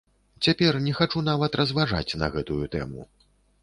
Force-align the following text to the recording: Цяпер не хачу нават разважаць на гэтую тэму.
Цяпер 0.47 0.79
не 0.85 0.95
хачу 1.01 1.23
нават 1.29 1.61
разважаць 1.63 2.17
на 2.25 2.35
гэтую 2.39 2.61
тэму. 2.79 3.01